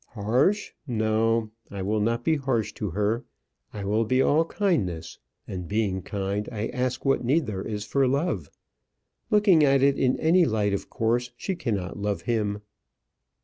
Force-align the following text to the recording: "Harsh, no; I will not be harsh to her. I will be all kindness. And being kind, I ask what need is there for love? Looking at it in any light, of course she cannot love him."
"Harsh, 0.15 0.71
no; 0.87 1.51
I 1.69 1.83
will 1.83 1.99
not 1.99 2.23
be 2.23 2.35
harsh 2.37 2.73
to 2.73 2.89
her. 2.89 3.23
I 3.71 3.83
will 3.83 4.03
be 4.03 4.19
all 4.19 4.45
kindness. 4.45 5.19
And 5.47 5.67
being 5.67 6.01
kind, 6.01 6.49
I 6.51 6.69
ask 6.69 7.05
what 7.05 7.23
need 7.23 7.43
is 7.47 7.47
there 7.47 7.79
for 7.81 8.07
love? 8.07 8.49
Looking 9.29 9.63
at 9.63 9.83
it 9.83 9.99
in 9.99 10.19
any 10.19 10.43
light, 10.45 10.73
of 10.73 10.89
course 10.89 11.29
she 11.37 11.55
cannot 11.55 11.99
love 11.99 12.23
him." 12.23 12.61